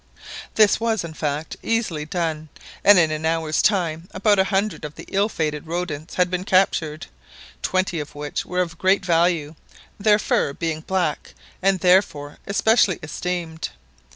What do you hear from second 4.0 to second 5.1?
about a hundred of the